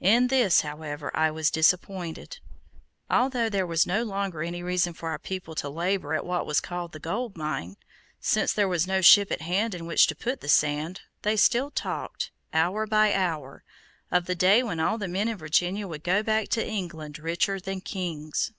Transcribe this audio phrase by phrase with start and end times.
[0.00, 2.38] In this, however, I was disappointed.
[3.10, 6.58] Although there was no longer any reason for our people to labor at what was
[6.62, 7.76] called the gold mine,
[8.18, 11.70] since there was no ship at hand in which to put the sand, they still
[11.70, 13.62] talked, hour by hour,
[14.10, 17.60] of the day when all the men in Virginia would go back to England richer
[17.60, 18.52] than kings.